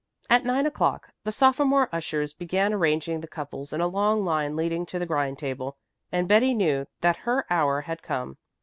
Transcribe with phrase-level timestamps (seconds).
[0.31, 4.83] At nine o'clock the sophomore ushers began arranging the couples in a long line leading
[4.87, 5.77] to the grind table,
[6.11, 8.39] and Betty knew that her hour had come.